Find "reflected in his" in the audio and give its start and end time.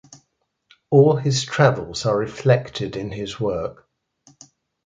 2.17-3.39